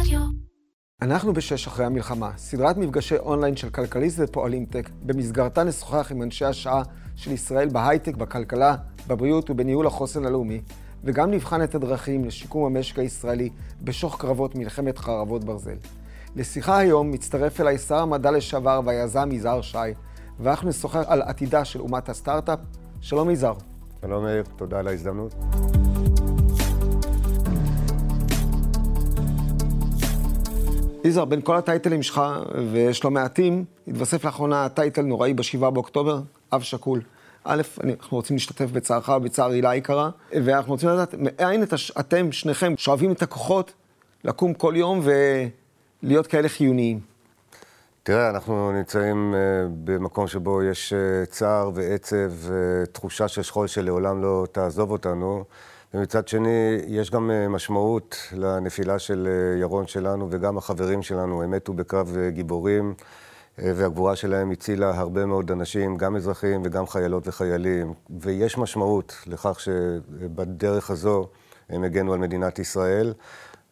[0.00, 0.20] רדיו.
[1.02, 6.44] אנחנו בשש אחרי המלחמה, סדרת מפגשי אונליין של כלכליסט ופועלים טק, במסגרתה נשוחח עם אנשי
[6.44, 6.82] השעה
[7.16, 10.60] של ישראל בהייטק, בכלכלה, בבריאות ובניהול החוסן הלאומי,
[11.04, 13.50] וגם נבחן את הדרכים לשיקום המשק הישראלי
[13.82, 15.76] בשוך קרבות מלחמת חרבות ברזל.
[16.36, 19.78] לשיחה היום מצטרף אליי שר המדע לשעבר והיזם יזהר שי,
[20.40, 22.58] ואנחנו נשוחח על עתידה של אומת הסטארט-אפ.
[23.00, 23.54] שלום יזהר.
[24.00, 25.34] שלום מאיר, תודה על ההזדמנות.
[31.06, 32.22] יזהר, בין כל הטייטלים שלך,
[32.72, 36.20] ויש לא מעטים, התווסף לאחרונה טייטל נוראי ב-7 באוקטובר,
[36.52, 37.00] אב שכול.
[37.44, 40.10] א', אנחנו רוצים להשתתף בצערך ובצער הילה היקרה,
[40.44, 41.90] ואנחנו רוצים לדעת, מאין את הש...
[41.90, 43.72] אתם, שניכם, שואבים את הכוחות
[44.24, 45.00] לקום כל יום
[46.02, 47.00] ולהיות כאלה חיוניים?
[48.02, 54.46] תראה, אנחנו נמצאים uh, במקום שבו יש uh, צער ועצב ותחושה של שכול שלעולם לא
[54.52, 55.44] תעזוב אותנו.
[55.96, 61.50] ומצד שני, יש גם uh, משמעות לנפילה של uh, ירון שלנו, וגם החברים שלנו, הם
[61.50, 62.94] מתו בקרב uh, גיבורים,
[63.58, 67.94] והגבורה שלהם הצילה הרבה מאוד אנשים, גם אזרחים וגם חיילות וחיילים.
[68.20, 71.28] ויש משמעות לכך שבדרך הזו
[71.68, 73.14] הם הגנו על מדינת ישראל.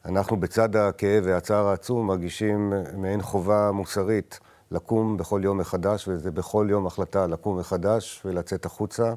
[0.05, 4.41] אנחנו בצד הכאב והצער העצום מרגישים מעין חובה מוסרית
[4.71, 9.13] לקום בכל יום מחדש, וזה בכל יום החלטה לקום מחדש ולצאת החוצה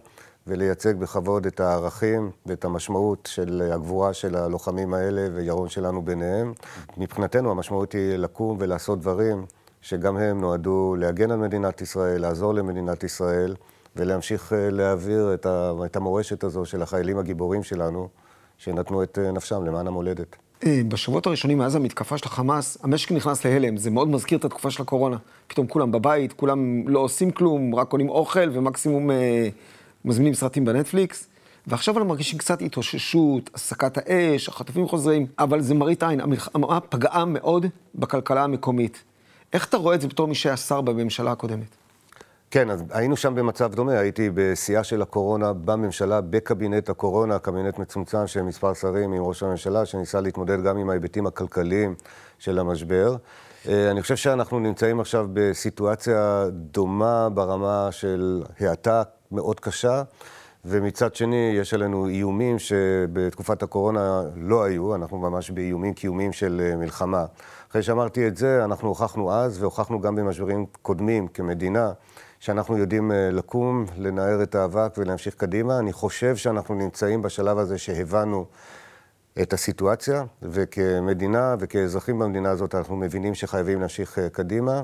[0.47, 6.53] ולייצג בכבוד את הערכים ואת המשמעות של הגבורה של הלוחמים האלה וירון שלנו ביניהם.
[6.97, 9.45] מבחינתנו המשמעות היא לקום ולעשות דברים
[9.81, 13.55] שגם הם נועדו להגן על מדינת ישראל, לעזור למדינת ישראל
[13.95, 15.33] ולהמשיך להעביר
[15.85, 18.07] את המורשת הזו של החיילים הגיבורים שלנו,
[18.57, 20.35] שנתנו את נפשם למען המולדת.
[20.87, 24.81] בשבועות הראשונים מאז המתקפה של החמאס, המשק נכנס להלם, זה מאוד מזכיר את התקופה של
[24.81, 25.17] הקורונה.
[25.47, 29.49] פתאום כולם בבית, כולם לא עושים כלום, רק קונים אוכל ומקסימום אה,
[30.07, 31.27] מזמינים סרטים בנטפליקס.
[31.67, 37.25] ועכשיו אנחנו מרגישים קצת התאוששות, הסקת האש, החטופים חוזרים, אבל זה מראית עין, המלחמה פגעה
[37.25, 39.03] מאוד בכלכלה המקומית.
[39.53, 41.75] איך אתה רואה את זה בתור מי שהיה שר בממשלה הקודמת?
[42.51, 48.27] כן, אז היינו שם במצב דומה, הייתי בשיאה של הקורונה בממשלה, בקבינט הקורונה, קבינט מצומצם
[48.27, 51.95] של מספר שרים עם ראש הממשלה, שניסה להתמודד גם עם ההיבטים הכלכליים
[52.39, 53.15] של המשבר.
[53.65, 60.03] אני חושב שאנחנו נמצאים עכשיו בסיטואציה דומה ברמה של האטה מאוד קשה,
[60.65, 67.25] ומצד שני יש עלינו איומים שבתקופת הקורונה לא היו, אנחנו ממש באיומים קיומיים של מלחמה.
[67.71, 71.91] אחרי שאמרתי את זה, אנחנו הוכחנו אז והוכחנו גם במשברים קודמים כמדינה.
[72.39, 75.79] שאנחנו יודעים לקום, לנער את האבק ולהמשיך קדימה.
[75.79, 78.45] אני חושב שאנחנו נמצאים בשלב הזה שהבנו
[79.41, 84.81] את הסיטואציה, וכמדינה וכאזרחים במדינה הזאת אנחנו מבינים שחייבים להמשיך קדימה,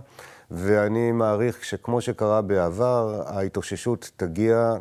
[0.54, 4.74] ואני מעריך שכמו שקרה בעבר, ההתאוששות תגיע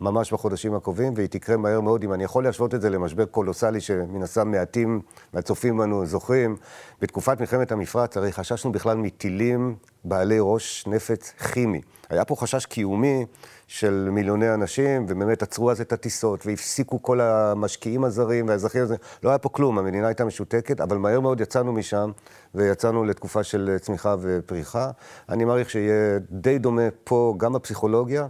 [0.00, 2.04] ממש בחודשים הקרובים, והיא תקרה מהר מאוד.
[2.04, 5.00] אם אני יכול להשוות את זה למשבר קולוסלי שמן הסתם מעטים
[5.32, 6.56] מהצופים בנו זוכרים,
[7.00, 11.80] בתקופת מלחמת המפרץ, הרי חששנו בכלל מטילים בעלי ראש נפץ כימי.
[12.08, 13.26] היה פה חשש קיומי
[13.66, 19.00] של מיליוני אנשים, ובאמת עצרו אז את הטיסות, והפסיקו כל המשקיעים הזרים והאזרחים הזרים.
[19.22, 22.10] לא היה פה כלום, המדינה הייתה משותקת, אבל מהר מאוד יצאנו משם,
[22.54, 24.90] ויצאנו לתקופה של צמיחה ופריחה.
[25.28, 28.26] אני מעריך שיהיה די דומה פה גם בפסיכולוגיה.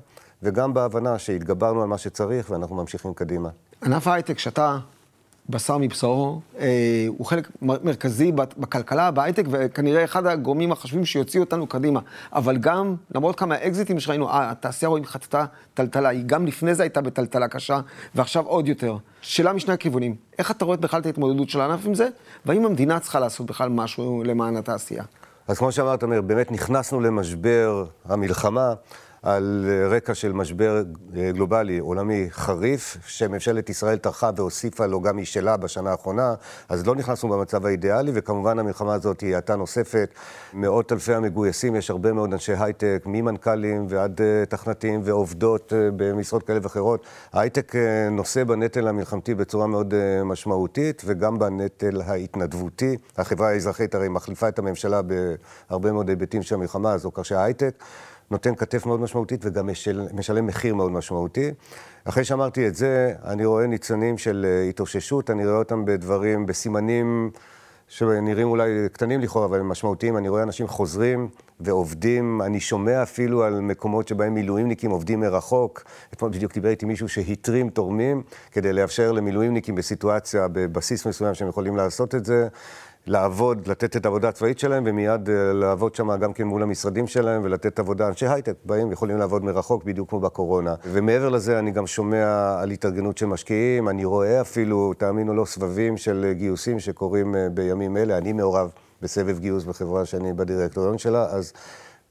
[0.47, 3.49] וגם בהבנה שהתגברנו על מה שצריך ואנחנו ממשיכים קדימה.
[3.83, 4.79] ענף ההייטק, שאתה
[5.49, 12.01] בשר מבשרו, אה, הוא חלק מרכזי בכלכלה, בהייטק, וכנראה אחד הגורמים החשובים שיוציאו אותנו קדימה.
[12.33, 16.83] אבל גם, למרות כמה אקזיטים שראינו, אה, התעשייה רואים חטאתה טלטלה, היא גם לפני זה
[16.83, 17.81] הייתה בטלטלה קשה,
[18.15, 18.97] ועכשיו עוד יותר.
[19.21, 22.09] שאלה משני הכיוונים, איך אתה רואה בכלל את ההתמודדות של הענף עם זה,
[22.47, 25.05] והאם המדינה צריכה לעשות בכלל משהו למען התעשייה?
[25.49, 28.75] אז כמו שאמרת, אמיר, באמת נכנסנו למשבר המלחמה.
[29.27, 30.83] על רקע של משבר
[31.13, 36.35] גלובלי עולמי חריף, שממשלת ישראל טרחה והוסיפה לו גם משלה בשנה האחרונה,
[36.69, 40.11] אז לא נכנסנו במצב האידיאלי, וכמובן המלחמה הזאת היא האטה נוספת.
[40.55, 47.07] מאות אלפי המגויסים, יש הרבה מאוד אנשי הייטק, ממנכ"לים ועד תכנתים ועובדות במשרות כאלה ואחרות.
[47.33, 47.73] ההייטק
[48.11, 49.95] נושא בנטל המלחמתי בצורה מאוד
[50.25, 52.97] משמעותית, וגם בנטל ההתנדבותי.
[53.17, 57.75] החברה האזרחית הרי מחליפה את הממשלה בהרבה מאוד היבטים של המלחמה הזו, כך שההייטק
[58.31, 61.51] נותן כתף מאוד משמעותית וגם משל, משלם מחיר מאוד משמעותי.
[62.05, 67.31] אחרי שאמרתי את זה, אני רואה ניצנים של התאוששות, אני רואה אותם בדברים, בסימנים
[67.89, 70.17] שנראים אולי קטנים לכאורה, אבל הם משמעותיים.
[70.17, 71.29] אני רואה אנשים חוזרים
[71.61, 75.85] ועובדים, אני שומע אפילו על מקומות שבהם מילואימניקים עובדים מרחוק.
[76.13, 81.77] אתמול בדיוק דיבר איתי מישהו שהתרים תורמים כדי לאפשר למילואימניקים בסיטואציה, בבסיס מסוים שהם יכולים
[81.77, 82.49] לעשות את זה.
[83.07, 87.45] לעבוד, לתת את העבודה הצבאית שלהם, ומיד אה, לעבוד שם גם כן מול המשרדים שלהם,
[87.45, 88.09] ולתת עבודה.
[88.09, 90.75] אנשי הייטק באים, יכולים לעבוד מרחוק, בדיוק כמו בקורונה.
[90.85, 95.97] ומעבר לזה, אני גם שומע על התארגנות של משקיעים, אני רואה אפילו, תאמינו לא, סבבים
[95.97, 98.19] של גיוסים שקורים אה, בימים אלה.
[98.19, 98.71] אני מעורב
[99.03, 101.53] בסבב גיוס בחברה שאני בדירקטוריון שלה, אז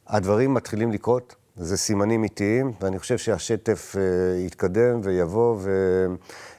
[0.07, 1.35] הדברים מתחילים לקרות.
[1.57, 5.57] זה סימנים איטיים, ואני חושב שהשטף uh, יתקדם ויבוא,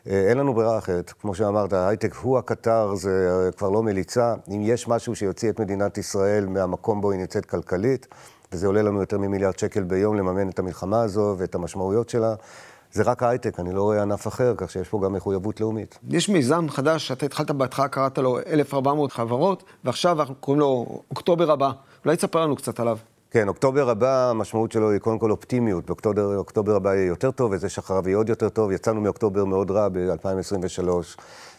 [0.07, 1.13] ואין uh, לנו ברירה אחרת.
[1.21, 4.35] כמו שאמרת, ההייטק הוא הקטר, זה uh, כבר לא מליצה.
[4.49, 8.07] אם יש משהו שיוציא את מדינת ישראל מהמקום בו היא נמצאת כלכלית,
[8.53, 12.35] וזה עולה לנו יותר ממיליארד שקל ביום לממן את המלחמה הזו ואת המשמעויות שלה,
[12.93, 15.99] זה רק ההייטק, אני לא רואה ענף אחר, כך שיש פה גם מחויבות לאומית.
[16.09, 21.51] יש מיזם חדש, אתה התחלת בהתחלה, קראת לו 1,400 חברות, ועכשיו אנחנו קוראים לו אוקטובר
[21.51, 21.71] הבא.
[22.05, 22.99] אולי תספר לנו קצת עליו.
[23.31, 25.87] כן, אוקטובר הבא, המשמעות שלו היא קודם כל אופטימיות.
[25.87, 28.73] באוקטובר אוקטובר הבא יהיה יותר טוב, וזה שאחריו יהיה עוד יותר טוב.
[28.73, 30.89] יצאנו מאוקטובר מאוד רע ב-2023,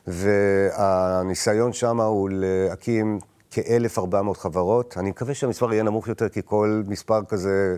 [0.08, 3.20] והניסיון שם הוא להקים
[3.52, 4.98] כ-1,400 חברות.
[4.98, 7.76] אני מקווה שהמספר יהיה נמוך יותר, כי כל מספר כזה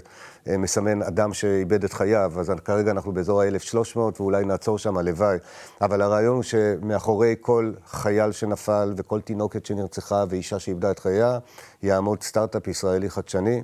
[0.48, 5.38] אה, מסמן אדם שאיבד את חייו, אז כרגע אנחנו באזור ה-1,300, ואולי נעצור שם, הלוואי.
[5.81, 11.39] אבל הרעיון הוא שמאחורי כל חייל שנפל, וכל תינוקת שנרצחה, ואישה שאיבדה את חייה,
[11.83, 13.63] יעמוד סטארט-אפ ישראלי חדשני.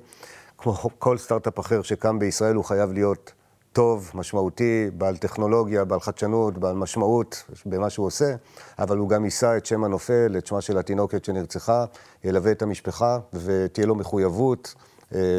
[0.57, 3.31] כמו כל סטארט-אפ אחר שקם בישראל, הוא חייב להיות
[3.75, 8.35] טוב, משמעותי, בעל טכנולוגיה, בעל חדשנות, בעל משמעות במה שהוא עושה,
[8.79, 11.85] אבל הוא גם יישא את שם הנופל, את שמה של התינוקת שנרצחה,
[12.23, 14.75] ילווה את המשפחה ותהיה לו מחויבות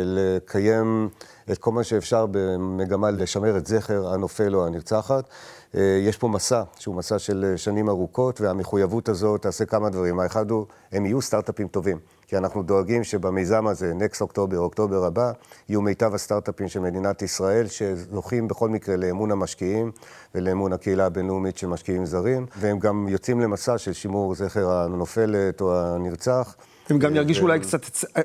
[0.04, 1.08] לקיים
[1.52, 5.24] את כל מה שאפשר במגמה לשמר את זכר הנופל או הנרצחת.
[5.74, 10.20] אה, יש פה מסע, שהוא מסע של שנים ארוכות, והמחויבות הזאת תעשה כמה דברים.
[10.20, 11.98] האחד הוא, הם יהיו סטארט-אפים טובים.
[12.26, 15.32] כי אנחנו דואגים שבמיזם הזה, נקסט אוקטובר, אוקטובר הבא,
[15.68, 19.92] יהיו מיטב הסטארט-אפים של מדינת ישראל, שזוכים בכל מקרה לאמון המשקיעים
[20.34, 25.76] ולאמון הקהילה הבינלאומית של משקיעים זרים, והם גם יוצאים למסע של שימור זכר הנופלת או
[25.76, 26.56] הנרצח.
[26.90, 27.80] הם גם ירגישו אולי קצת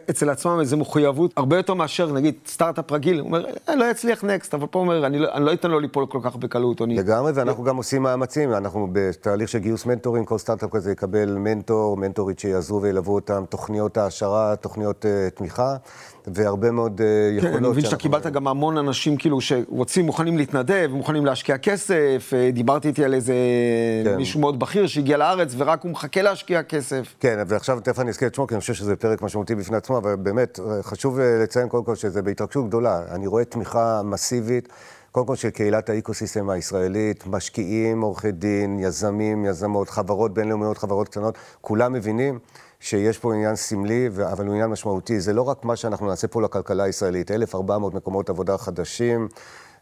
[0.09, 4.23] אצל עצמם איזו מחויבות, הרבה יותר מאשר נגיד סטארט-אפ רגיל, הוא אומר, אה, לא יצליח
[4.23, 6.81] נקסט, אבל פה הוא אומר, אני לא, אני לא אתן לו ליפול כל כך בקלות.
[6.87, 11.97] לגמרי, ואנחנו גם עושים מאמצים, אנחנו בתהליך של גיוס מנטורים, כל סטארט-אפ כזה יקבל מנטור,
[11.97, 15.75] מנטורית שיעזרו וילוו אותם, תוכניות העשרה, תוכניות uh, תמיכה.
[16.27, 17.01] והרבה מאוד
[17.37, 17.53] יכולות.
[17.53, 22.31] כן, אני מבין שאתה קיבלת גם המון אנשים כאילו שרוצים, מוכנים להתנדב, מוכנים להשקיע כסף.
[22.33, 23.33] אה, דיברתי איתי על איזה
[24.05, 24.15] כן.
[24.15, 27.15] מישהו מאוד בכיר שהגיע לארץ ורק הוא מחכה להשקיע כסף.
[27.19, 29.97] כן, ועכשיו תכף אני אזכיר את שמו, כי אני חושב שזה פרק משמעותי בפני עצמו,
[29.97, 33.01] אבל באמת, אה, חשוב לציין קודם כל שזה בהתרגשות גדולה.
[33.11, 34.69] אני רואה תמיכה מסיבית.
[35.11, 41.37] קודם כל של קהילת האקוסיסטם הישראלית, משקיעים, עורכי דין, יזמים, יזמות, חברות בינלאומיות, חברות קטנות,
[41.61, 42.39] כולם מבינים
[42.79, 45.19] שיש פה עניין סמלי, אבל הוא עניין משמעותי.
[45.19, 49.27] זה לא רק מה שאנחנו נעשה פה לכלכלה הישראלית, 1,400 מקומות עבודה חדשים.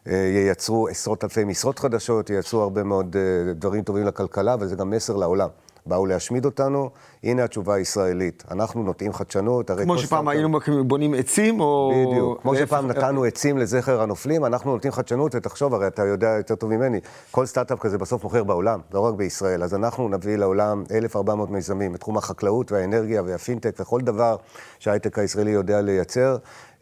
[0.06, 0.12] אה,
[0.46, 5.16] ייצרו עשרות אלפי משרות חדשות, ייצרו הרבה מאוד אה, דברים טובים לכלכלה, וזה גם מסר
[5.16, 5.48] לעולם.
[5.86, 6.90] באו להשמיד אותנו,
[7.24, 8.44] הנה התשובה הישראלית.
[8.50, 9.84] אנחנו נוטעים חדשנות, הרי...
[9.84, 11.92] כמו שפעם היינו בונים עצים, או...
[12.10, 12.42] בדיוק.
[12.42, 16.70] כמו שפעם נתנו עצים לזכר הנופלים, אנחנו נוטעים חדשנות, ותחשוב, הרי אתה יודע יותר טוב
[16.70, 17.00] ממני,
[17.30, 19.62] כל סטארט-אפ כזה בסוף מוכר בעולם, לא רק בישראל.
[19.62, 24.36] אז אנחנו נביא לעולם 1,400 מיזמים בתחום החקלאות והאנרגיה והפינטק וכל דבר
[24.78, 26.36] שההייטק הישראלי יודע לייצר,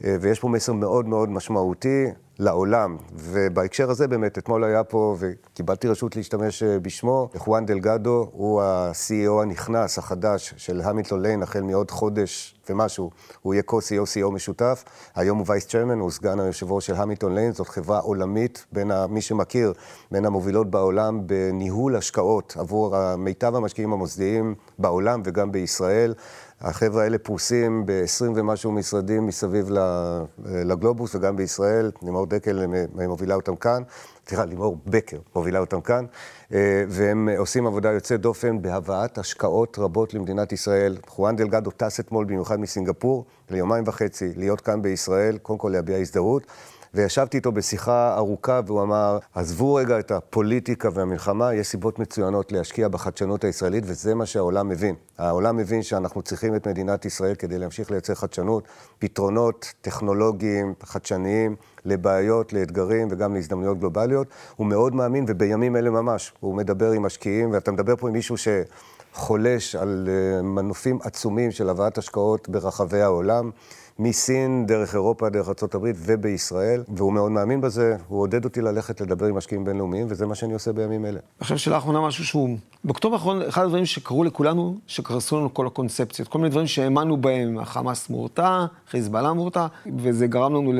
[0.04, 2.06] אה, ויש פה מסר מאוד מאוד משמעותי.
[2.38, 2.96] לעולם.
[3.14, 9.42] ובהקשר הזה באמת, אתמול היה פה, וקיבלתי רשות להשתמש אה, בשמו, חואן דלגדו, הוא ה-CEO
[9.42, 13.10] הנכנס, החדש, של המילטון ליין, החל מעוד חודש ומשהו,
[13.42, 14.84] הוא יהיה co-CEO, CEO משותף.
[15.14, 18.90] היום הוא vice chairman, הוא סגן היושב ראש של Hamilton Lane, זאת חברה עולמית, בין
[18.90, 19.72] ה, מי שמכיר,
[20.10, 26.14] בין המובילות בעולם בניהול השקעות עבור מיטב המשקיעים המוסדיים בעולם וגם בישראל.
[26.60, 29.70] החבר'ה האלה פרוסים ב-20 ומשהו משרדים מסביב
[30.44, 31.90] לגלובוס וגם בישראל.
[32.02, 32.64] לימור דקל
[33.08, 33.82] מובילה אותם כאן,
[34.28, 36.04] סליחה, לימור בקר מובילה אותם כאן,
[36.52, 40.96] אה, והם עושים עבודה יוצאת דופן בהבאת השקעות רבות למדינת ישראל.
[41.06, 46.42] חואן דלגדו טס אתמול במיוחד מסינגפור ליומיים וחצי להיות כאן בישראל, קודם כל להביע הזדהות.
[46.94, 52.88] וישבתי איתו בשיחה ארוכה, והוא אמר, עזבו רגע את הפוליטיקה והמלחמה, יש סיבות מצוינות להשקיע
[52.88, 54.94] בחדשנות הישראלית, וזה מה שהעולם מבין.
[55.18, 58.64] העולם מבין שאנחנו צריכים את מדינת ישראל כדי להמשיך לייצר חדשנות,
[58.98, 64.26] פתרונות טכנולוגיים, חדשניים, לבעיות, לאתגרים וגם להזדמנויות גלובליות.
[64.56, 68.36] הוא מאוד מאמין, ובימים אלה ממש, הוא מדבר עם משקיעים, ואתה מדבר פה עם מישהו
[68.36, 68.48] ש...
[69.14, 73.50] חולש על אה, מנופים עצומים של הבאת השקעות ברחבי העולם.
[73.98, 79.26] מסין, דרך אירופה, דרך ארה"ב ובישראל, והוא מאוד מאמין בזה, הוא עודד אותי ללכת לדבר
[79.26, 81.20] עם משקיעים בינלאומיים, וזה מה שאני עושה בימים אלה.
[81.40, 82.56] עכשיו שאלה אחרונה, משהו שהוא...
[82.84, 87.58] באוקטובר האחרון, אחד הדברים שקרו לכולנו, שקרסו לנו כל הקונספציות, כל מיני דברים שהאמנו בהם,
[87.58, 90.72] החמאס מורתע, חיזבאללה מורתע, וזה גרם לנו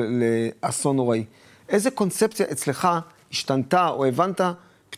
[0.63, 1.23] לאסון נוראי.
[1.69, 2.87] איזה קונספציה אצלך
[3.31, 4.41] השתנתה או הבנת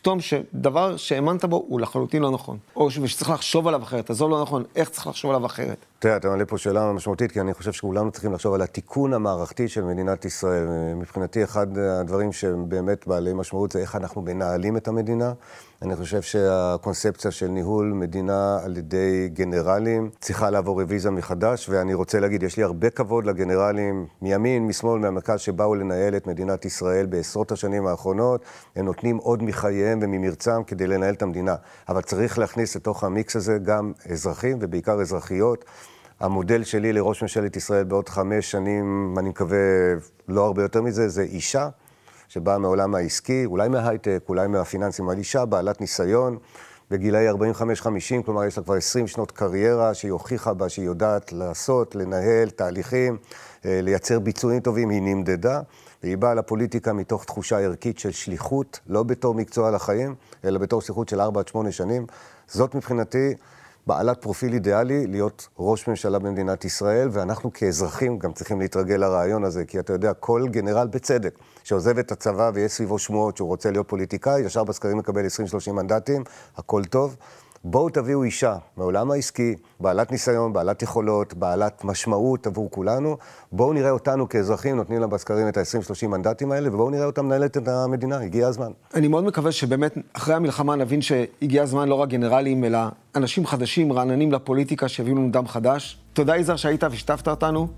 [0.02, 2.58] פתאום שדבר שהאמנת בו הוא לחלוטין לא נכון.
[2.76, 5.76] או שצריך לחשוב עליו אחרת, עזוב לא נכון, איך צריך לחשוב עליו אחרת?
[6.02, 9.68] תראה, אתה מעלה פה שאלה משמעותית, כי אני חושב שכולנו צריכים לחשוב על התיקון המערכתי
[9.68, 10.66] של מדינת ישראל.
[10.96, 15.32] מבחינתי, אחד הדברים שהם באמת בעלי משמעות זה איך אנחנו מנהלים את המדינה.
[15.82, 22.20] אני חושב שהקונספציה של ניהול מדינה על ידי גנרלים צריכה לעבור רוויזיה מחדש, ואני רוצה
[22.20, 27.52] להגיד, יש לי הרבה כבוד לגנרלים מימין, משמאל, מהמרכז, שבאו לנהל את מדינת ישראל בעשרות
[27.52, 28.44] השנים האחרונות.
[28.76, 31.54] הם נותנים עוד מחייהם וממרצם כדי לנהל את המדינה.
[31.88, 35.64] אבל צריך להכניס לתוך המיקס הזה גם אזרחים, ובעיקר אזרחיות.
[36.22, 39.58] המודל שלי לראש ממשלת ישראל בעוד חמש שנים, אני מקווה
[40.28, 41.68] לא הרבה יותר מזה, זה אישה.
[42.28, 46.38] שבאה מעולם העסקי, אולי מההייטק, אולי מהפיננסים, אבל אישה בעלת ניסיון
[46.90, 47.34] בגילאי 45-50,
[48.24, 53.16] כלומר יש לה כבר 20 שנות קריירה שהיא הוכיחה בה שהיא יודעת לעשות, לנהל תהליכים,
[53.64, 55.60] אה, לייצר ביצועים טובים, היא נמדדה,
[56.02, 60.14] והיא באה לפוליטיקה מתוך תחושה ערכית של שליחות, לא בתור מקצוע לחיים,
[60.44, 62.06] אלא בתור שליחות של 4 עד 8 שנים.
[62.48, 63.34] זאת מבחינתי
[63.86, 69.64] בעלת פרופיל אידיאלי להיות ראש ממשלה במדינת ישראל, ואנחנו כאזרחים גם צריכים להתרגל לרעיון הזה,
[69.64, 73.88] כי אתה יודע, כל גנרל בצדק שעוזב את הצבא ויש סביבו שמועות שהוא רוצה להיות
[73.88, 75.26] פוליטיקאי, ישר בסקרים מקבל
[75.68, 76.24] 20-30 מנדטים,
[76.56, 77.16] הכל טוב.
[77.64, 83.16] בואו תביאו אישה מעולם העסקי, בעלת ניסיון, בעלת יכולות, בעלת משמעות עבור כולנו.
[83.52, 87.56] בואו נראה אותנו כאזרחים נותנים לה בסקרים את ה-20-30 מנדטים האלה, ובואו נראה אותה מנהלת
[87.56, 88.70] את המדינה, הגיע הזמן.
[88.94, 92.78] אני מאוד מקווה שבאמת אחרי המלחמה נבין שהגיע הזמן לא רק גנרלים, אלא
[93.16, 95.98] אנשים חדשים, רעננים לפוליטיקה, שיביאו לנו דם חדש.
[96.12, 97.68] תודה יזהר שהיית ושיתפת אותנו.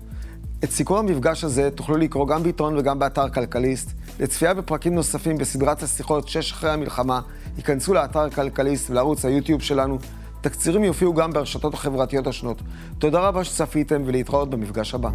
[0.63, 3.91] את סיכום המפגש הזה תוכלו לקרוא גם בעיתון וגם באתר כלכליסט.
[4.19, 7.21] לצפייה בפרקים נוספים בסדרת השיחות שש אחרי המלחמה,
[7.57, 9.97] ייכנסו לאתר כלכליסט ולערוץ היוטיוב שלנו.
[10.41, 12.61] תקצירים יופיעו גם ברשתות החברתיות השונות.
[12.99, 15.09] תודה רבה שצפיתם ולהתראות במפגש הבא.